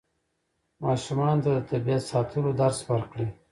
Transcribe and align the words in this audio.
ماشومانو 0.83 1.41
ته 1.45 1.51
د 1.55 1.59
طبیعت 1.71 2.03
ساتلو 2.11 2.49
درس 2.61 2.79
ورکړئ. 2.89 3.27